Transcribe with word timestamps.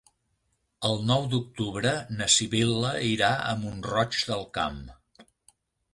El 0.87 1.03
nou 1.09 1.27
d'octubre 1.33 1.91
na 2.21 2.29
Sibil·la 2.37 2.95
irà 3.11 3.29
a 3.51 3.55
Mont-roig 3.67 4.19
del 4.31 4.45
Camp. 4.61 4.85